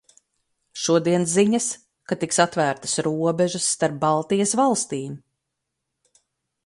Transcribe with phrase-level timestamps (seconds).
[0.83, 1.67] Šodien ziņas,
[2.11, 5.17] ka tiks atvērtas robežas starp Baltijas valstīm.